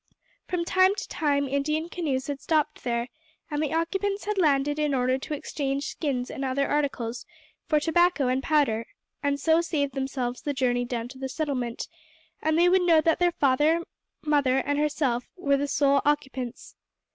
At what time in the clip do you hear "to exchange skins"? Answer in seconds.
5.19-6.31